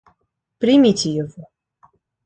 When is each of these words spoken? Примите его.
Примите 0.59 1.09
его. 1.13 1.45